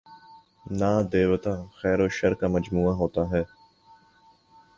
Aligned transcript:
نہ 0.65 0.91
دیوتا، 1.11 1.53
خیر 1.77 1.99
وشرکا 2.01 2.47
مجموعہ 2.47 2.93
ہوتا 2.95 3.21
ہے۔ 3.31 3.43